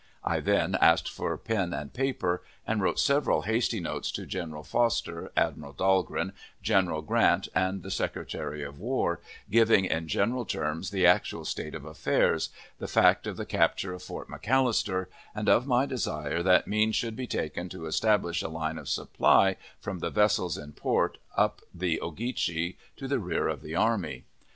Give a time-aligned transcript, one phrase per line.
[0.23, 5.31] I then asked for pen and paper, and wrote several hasty notes to General Foster,
[5.37, 11.45] Admiral Dahlgren, General Grant, and the Secretary of War, giving in general terms the actual
[11.45, 16.41] state of affairs, the fact of the capture of Fort McAllister, and of my desire
[16.41, 20.71] that means should be taken to establish a line of supply from the vessels in
[20.73, 24.23] port up the Ogeechee to the rear of the army.